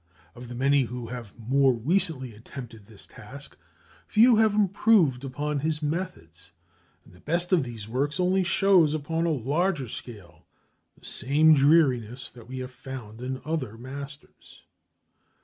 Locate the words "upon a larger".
8.95-9.87